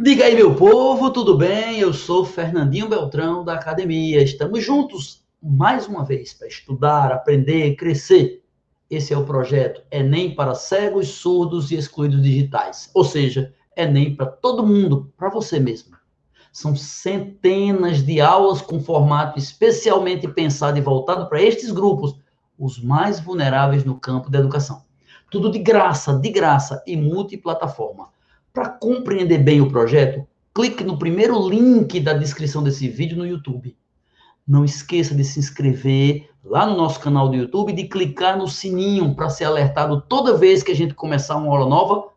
[0.00, 1.80] Diga aí, meu povo, tudo bem?
[1.80, 4.22] Eu sou Fernandinho Beltrão da academia.
[4.22, 8.44] Estamos juntos mais uma vez para estudar, aprender, crescer.
[8.88, 12.92] Esse é o projeto Enem para cegos, surdos e excluídos digitais.
[12.94, 15.96] Ou seja, Enem para todo mundo, para você mesmo.
[16.52, 22.14] São centenas de aulas com formato especialmente pensado e voltado para estes grupos,
[22.56, 24.84] os mais vulneráveis no campo da educação.
[25.28, 28.16] Tudo de graça, de graça e multiplataforma.
[28.58, 33.76] Para compreender bem o projeto, clique no primeiro link da descrição desse vídeo no YouTube.
[34.44, 38.48] Não esqueça de se inscrever lá no nosso canal do YouTube e de clicar no
[38.48, 42.08] sininho para ser alertado toda vez que a gente começar uma aula nova,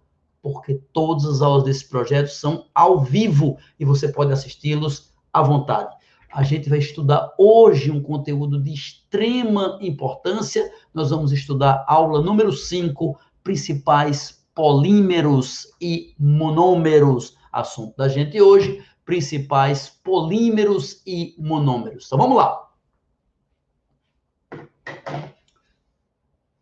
[0.41, 5.95] porque todas as aulas desse projeto são ao vivo e você pode assisti-los à vontade.
[6.33, 10.71] A gente vai estudar hoje um conteúdo de extrema importância.
[10.91, 17.35] Nós vamos estudar aula número 5, principais polímeros e monômeros.
[17.51, 22.05] Assunto da gente hoje, principais polímeros e monômeros.
[22.05, 22.69] Então vamos lá.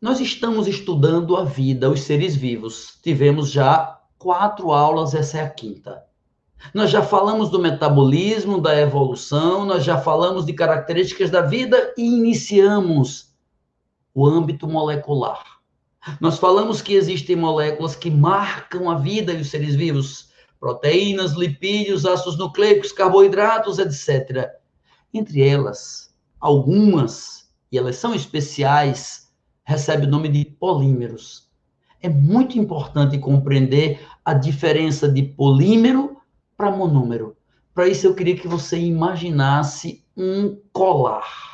[0.02, 2.98] Nós estamos estudando a vida, os seres vivos.
[3.04, 6.04] Tivemos já quatro aulas, essa é a quinta.
[6.74, 12.04] Nós já falamos do metabolismo, da evolução, nós já falamos de características da vida e
[12.04, 13.34] iniciamos
[14.14, 15.59] o âmbito molecular.
[16.20, 22.38] Nós falamos que existem moléculas que marcam a vida dos seres vivos: proteínas, lipídios, ácidos
[22.38, 24.50] nucleicos, carboidratos, etc.
[25.14, 29.32] Entre elas, algumas, e elas são especiais,
[29.64, 31.50] recebem o nome de polímeros.
[32.02, 36.18] É muito importante compreender a diferença de polímero
[36.56, 37.36] para monômero.
[37.74, 41.49] Para isso, eu queria que você imaginasse um colar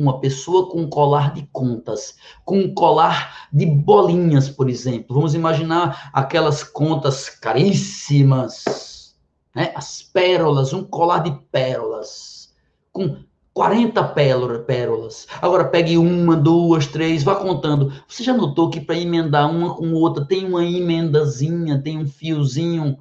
[0.00, 5.14] uma pessoa com um colar de contas, com um colar de bolinhas, por exemplo.
[5.14, 9.14] Vamos imaginar aquelas contas caríssimas,
[9.54, 9.72] né?
[9.74, 12.54] as pérolas, um colar de pérolas,
[12.92, 15.26] com 40 pérolas.
[15.42, 17.92] Agora pegue uma, duas, três, vá contando.
[18.08, 22.98] Você já notou que para emendar uma com outra tem uma emendazinha, tem um fiozinho?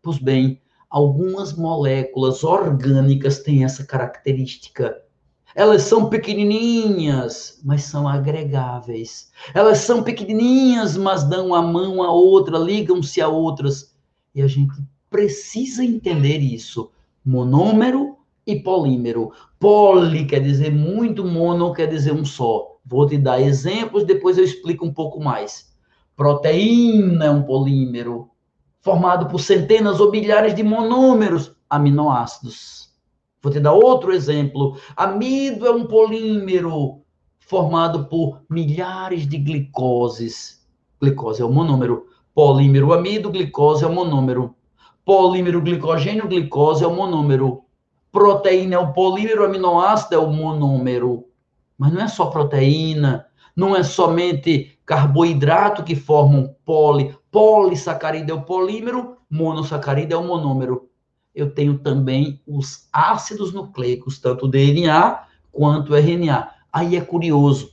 [0.00, 4.96] Pois bem, algumas moléculas orgânicas têm essa característica
[5.54, 9.30] elas são pequenininhas, mas são agregáveis.
[9.54, 13.94] Elas são pequenininhas, mas dão a mão a outra, ligam-se a outras.
[14.34, 14.74] E a gente
[15.10, 16.90] precisa entender isso.
[17.24, 18.16] Monômero
[18.46, 19.32] e polímero.
[19.58, 22.76] Poli quer dizer muito, mono quer dizer um só.
[22.84, 25.68] Vou te dar exemplos, depois eu explico um pouco mais.
[26.16, 28.30] Proteína é um polímero
[28.80, 32.87] formado por centenas ou milhares de monômeros, aminoácidos.
[33.40, 34.76] Vou te dar outro exemplo.
[34.96, 37.02] Amido é um polímero
[37.38, 40.66] formado por milhares de glicoses.
[41.00, 42.06] Glicose é o monômero.
[42.34, 44.54] Polímero amido, glicose é o monômero.
[45.04, 47.62] Polímero glicogênio, glicose é o monômero.
[48.10, 51.24] Proteína é o polímero, aminoácido é o monômero.
[51.76, 57.16] Mas não é só proteína, não é somente carboidrato que formam poli.
[57.30, 60.87] Polissacarídeo é o polímero, monossacarídeo é o monômero
[61.38, 65.22] eu tenho também os ácidos nucleicos, tanto DNA
[65.52, 66.50] quanto RNA.
[66.72, 67.72] Aí é curioso,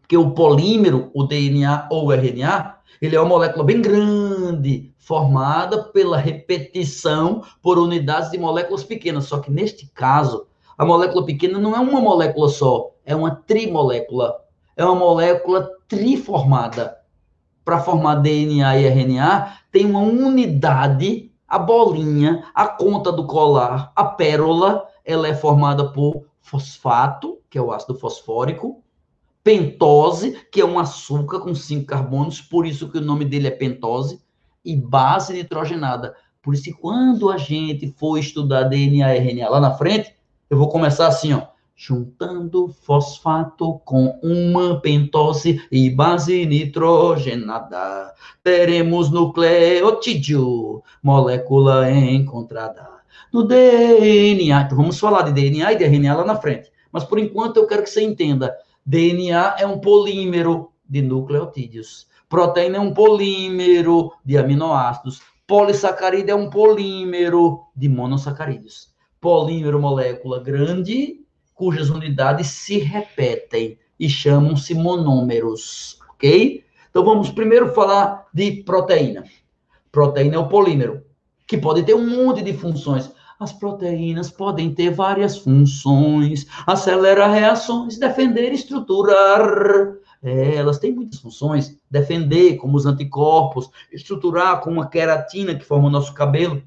[0.00, 5.84] porque o polímero, o DNA ou o RNA, ele é uma molécula bem grande, formada
[5.84, 9.24] pela repetição por unidades de moléculas pequenas.
[9.24, 14.34] Só que neste caso, a molécula pequena não é uma molécula só, é uma trimolécula.
[14.76, 16.98] É uma molécula triformada.
[17.64, 21.25] Para formar DNA e RNA, tem uma unidade
[21.56, 27.62] a bolinha, a conta do colar, a pérola, ela é formada por fosfato, que é
[27.62, 28.82] o ácido fosfórico,
[29.42, 33.50] pentose, que é um açúcar com cinco carbonos, por isso que o nome dele é
[33.50, 34.20] pentose,
[34.62, 36.14] e base nitrogenada.
[36.42, 40.14] Por isso que quando a gente for estudar DNA e RNA lá na frente,
[40.50, 50.82] eu vou começar assim, ó juntando fosfato com uma pentose e base nitrogenada, teremos nucleotídeo,
[51.02, 52.88] molécula encontrada
[53.30, 54.62] no DNA.
[54.62, 56.72] Então vamos falar de DNA e de RNA lá na frente.
[56.90, 58.56] Mas por enquanto eu quero que você entenda:
[58.86, 66.48] DNA é um polímero de nucleotídeos, proteína é um polímero de aminoácidos, polissacarídeo é um
[66.48, 68.94] polímero de monossacarídeos.
[69.20, 71.25] Polímero, molécula grande
[71.56, 76.62] cujas unidades se repetem e chamam-se monômeros, ok?
[76.90, 79.24] Então vamos primeiro falar de proteína.
[79.90, 81.02] Proteína é o polímero,
[81.46, 83.10] que pode ter um monte de funções.
[83.40, 89.94] As proteínas podem ter várias funções: acelerar reações, defender, estruturar.
[90.22, 95.88] É, elas têm muitas funções: defender, como os anticorpos, estruturar, como a queratina que forma
[95.88, 96.62] o nosso cabelo.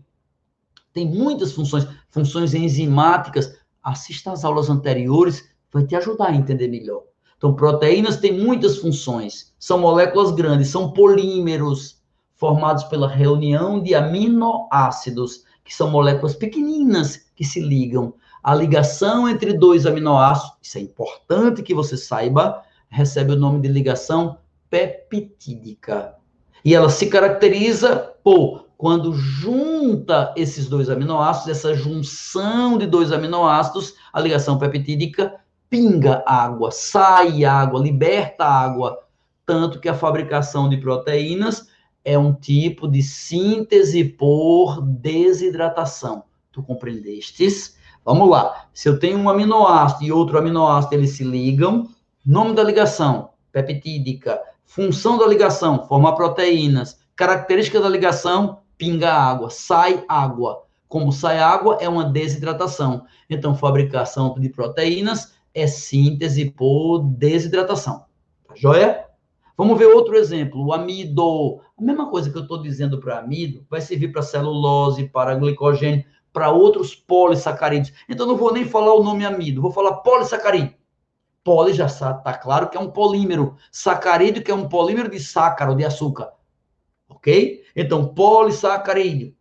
[0.92, 3.59] Tem muitas funções, funções enzimáticas.
[3.90, 7.04] Assista às aulas anteriores, vai te ajudar a entender melhor.
[7.38, 9.54] Então, proteínas têm muitas funções.
[9.58, 12.00] São moléculas grandes, são polímeros
[12.36, 18.14] formados pela reunião de aminoácidos, que são moléculas pequeninas que se ligam.
[18.44, 23.68] A ligação entre dois aminoácidos, isso é importante que você saiba, recebe o nome de
[23.70, 24.38] ligação
[24.70, 26.16] peptídica.
[26.64, 33.96] E ela se caracteriza por quando junta esses dois aminoácidos, essa junção de dois aminoácidos,
[34.14, 35.36] a ligação peptídica
[35.70, 38.98] pinga água, sai água, liberta água,
[39.46, 41.68] tanto que a fabricação de proteínas
[42.06, 46.24] é um tipo de síntese por desidratação.
[46.50, 47.76] Tu compreendestes?
[48.06, 48.68] Vamos lá.
[48.74, 51.90] Se eu tenho um aminoácido e outro aminoácido, eles se ligam.
[52.26, 54.40] Nome da ligação, peptídica.
[54.64, 56.98] Função da ligação, formar proteínas.
[57.14, 60.64] Característica da ligação, pinga água, sai água.
[60.88, 63.06] Como sai água, é uma desidratação.
[63.30, 68.06] Então, fabricação de proteínas é síntese por desidratação.
[68.48, 69.06] Tá joia?
[69.56, 71.60] Vamos ver outro exemplo, o amido.
[71.78, 76.06] A mesma coisa que eu estou dizendo para amido vai servir para celulose, para glicogênio,
[76.32, 77.94] para outros polissacarídeos.
[78.08, 80.74] Então, não vou nem falar o nome amido, vou falar polissacarídeo.
[81.44, 83.56] Poli já está claro que é um polímero.
[83.72, 86.32] Sacarídeo que é um polímero de sácaro, de açúcar.
[87.20, 87.64] Ok?
[87.76, 89.36] Então, polissacarídeo.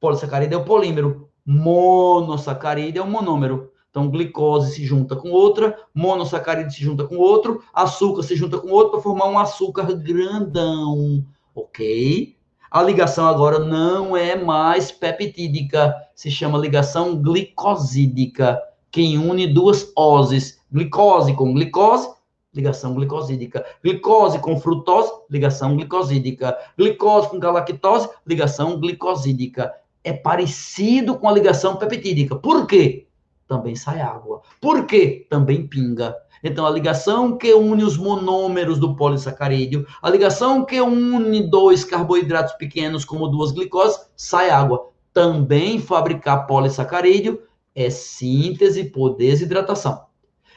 [0.00, 1.28] Polissacarídeo é o polímero.
[1.46, 3.70] Monossacarídeo é o monômero.
[3.90, 8.68] Então, glicose se junta com outra, monossacarídeo se junta com outro, açúcar se junta com
[8.68, 11.24] outro para formar um açúcar grandão.
[11.54, 12.36] Ok?
[12.70, 18.60] A ligação agora não é mais peptídica, se chama ligação glicosídica,
[18.90, 22.08] que une duas oses, glicose com glicose,
[22.54, 29.72] ligação glicosídica, glicose com frutose, ligação glicosídica, glicose com galactose, ligação glicosídica.
[30.02, 32.36] É parecido com a ligação peptídica.
[32.36, 33.06] Por quê?
[33.46, 34.42] Também sai água.
[34.60, 35.26] Por quê?
[35.28, 36.14] Também pinga.
[36.42, 42.54] Então, a ligação que une os monômeros do polissacarídeo, a ligação que une dois carboidratos
[42.54, 44.90] pequenos, como duas glicoses, sai água.
[45.12, 47.42] Também fabricar polissacarídeo
[47.74, 50.07] é síntese por desidratação.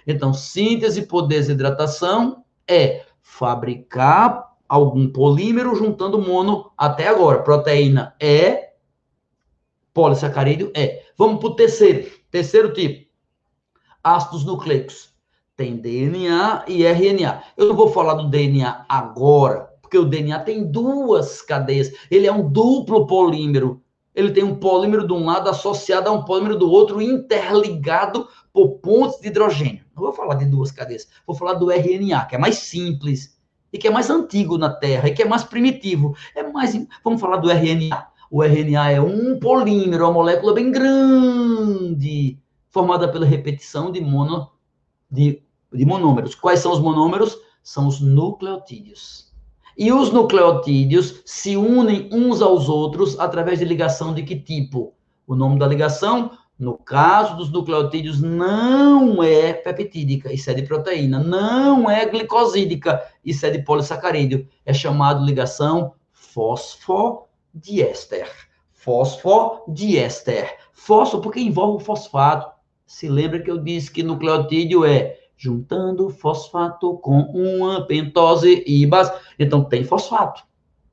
[0.06, 7.44] Então, síntese por desidratação é fabricar algum polímero juntando mono até agora.
[7.44, 8.72] Proteína é,
[9.94, 11.04] polissacarídeo é.
[11.18, 13.10] Vamos para o terceiro, terceiro tipo.
[14.04, 15.12] Ácidos nucleicos
[15.62, 17.44] tem DNA e RNA.
[17.56, 21.92] Eu não vou falar do DNA agora, porque o DNA tem duas cadeias.
[22.10, 23.80] Ele é um duplo polímero.
[24.16, 28.80] Ele tem um polímero de um lado associado a um polímero do outro, interligado por
[28.80, 29.86] pontos de hidrogênio.
[30.02, 33.38] Não vou falar de duas cadeias, vou falar do RNA, que é mais simples
[33.72, 36.16] e que é mais antigo na Terra e que é mais primitivo.
[36.36, 38.08] É mais, vamos falar do RNA.
[38.30, 42.40] O RNA é um polímero, uma molécula bem grande,
[42.70, 44.50] formada pela repetição de mono
[45.10, 45.44] de
[45.74, 46.36] de monômeros.
[46.36, 47.38] Quais são os monômeros?
[47.64, 49.32] São os nucleotídeos.
[49.78, 54.94] E os nucleotídeos se unem uns aos outros através de ligação de que tipo?
[55.26, 61.18] O nome da ligação, no caso dos nucleotídeos, não é peptídica, isso é de proteína.
[61.18, 64.48] Não é glicosídica, isso é de polissacarídeo.
[64.64, 68.30] É chamado ligação fosfodiéster.
[68.74, 70.56] Fosfodiéster.
[70.72, 72.52] Fósforo porque envolve o fosfato.
[72.86, 79.12] Se lembra que eu disse que nucleotídeo é juntando fosfato com uma pentose e base.
[79.40, 80.44] Então, tem fosfato.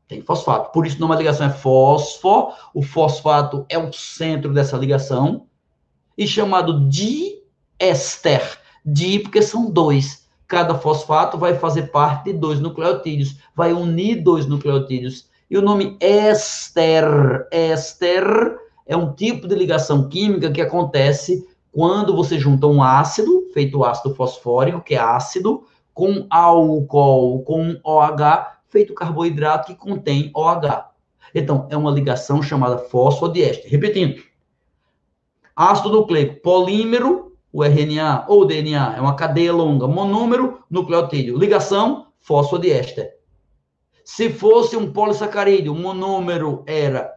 [0.07, 0.73] Tem fosfato.
[0.73, 2.55] Por isso, numa ligação é fósforo.
[2.73, 5.47] O fosfato é o centro dessa ligação.
[6.19, 8.59] E chamado diéster.
[8.85, 10.27] Di, porque são dois.
[10.49, 13.37] Cada fosfato vai fazer parte de dois nucleotídeos.
[13.55, 15.29] Vai unir dois nucleotídeos.
[15.49, 17.47] E o nome éster.
[17.53, 23.85] Éster é um tipo de ligação química que acontece quando você junta um ácido, feito
[23.85, 25.63] ácido fosfórico, que é ácido,
[25.95, 30.89] com álcool, com OH, feito carboidrato que contém OH.
[31.35, 33.71] Então, é uma ligação chamada fosfodiéster.
[33.71, 34.23] Repetindo,
[35.59, 41.37] ácido nucleico, polímero, o RNA ou DNA, é uma cadeia longa, monômero, nucleotídeo.
[41.37, 43.11] Ligação, fosfodiéster.
[44.05, 47.13] Se fosse um polissacarídeo, o monômero era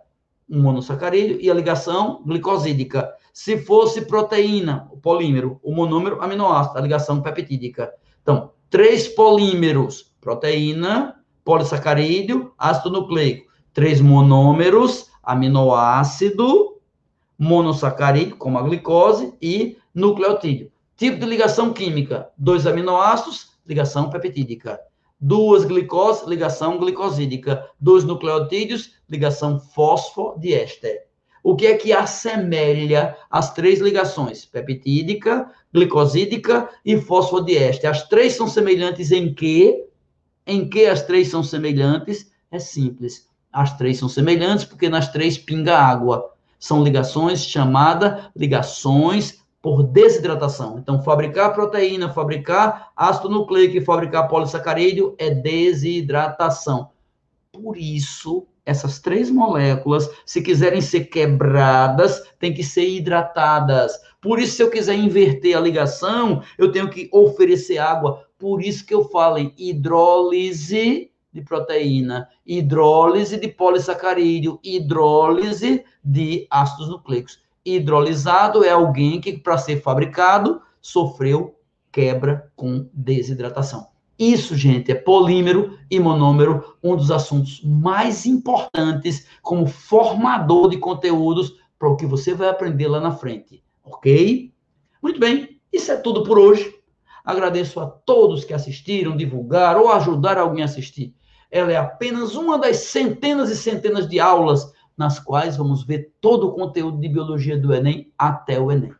[0.49, 3.13] um monossacarídeo e a ligação glicosídica.
[3.31, 7.93] Se fosse proteína, o polímero, o monômero, aminoácido, a ligação peptídica.
[8.23, 13.51] Então, três polímeros, proteína, polissacarídeo, ácido nucleico.
[13.71, 16.70] Três monômeros, aminoácido,
[17.41, 20.71] monossacarídeo, como a glicose, e nucleotídeo.
[20.95, 24.79] Tipo de ligação química, dois aminoácidos, ligação peptídica.
[25.19, 27.67] Duas glicoses, ligação glicosídica.
[27.79, 31.07] Dois nucleotídeos, ligação fosfodiéster.
[31.43, 34.45] O que é que assemelha as três ligações?
[34.45, 37.89] Peptídica, glicosídica e fosfodiéster.
[37.89, 39.87] As três são semelhantes em que?
[40.45, 42.31] Em que as três são semelhantes?
[42.51, 43.27] É simples.
[43.51, 46.31] As três são semelhantes porque nas três pinga água.
[46.61, 50.77] São ligações chamadas ligações por desidratação.
[50.77, 56.89] Então, fabricar proteína, fabricar ácido nucleico fabricar polissacarídeo é desidratação.
[57.51, 63.93] Por isso, essas três moléculas, se quiserem ser quebradas, têm que ser hidratadas.
[64.21, 68.23] Por isso, se eu quiser inverter a ligação, eu tenho que oferecer água.
[68.37, 76.89] Por isso que eu falo em hidrólise de proteína, hidrólise de polissacarídeo, hidrólise de ácidos
[76.89, 77.39] nucleicos.
[77.63, 81.55] Hidrolisado é alguém que, para ser fabricado, sofreu
[81.91, 83.87] quebra com desidratação.
[84.17, 91.55] Isso, gente, é polímero e monômero, um dos assuntos mais importantes como formador de conteúdos
[91.77, 94.53] para o que você vai aprender lá na frente, ok?
[95.01, 96.71] Muito bem, isso é tudo por hoje.
[97.25, 101.15] Agradeço a todos que assistiram, divulgaram ou ajudaram alguém a assistir.
[101.51, 106.47] Ela é apenas uma das centenas e centenas de aulas nas quais vamos ver todo
[106.47, 108.93] o conteúdo de biologia do Enem até o Enem.